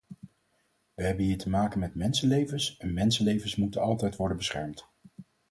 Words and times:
We 0.95 1.03
hebben 1.03 1.25
hier 1.25 1.37
te 1.37 1.49
maken 1.49 1.79
met 1.79 1.95
mensenlevens 1.95 2.77
en 2.77 2.93
mensenlevens 2.93 3.55
moeten 3.55 3.81
altijd 3.81 4.15
worden 4.15 4.37
beschermd. 4.37 4.87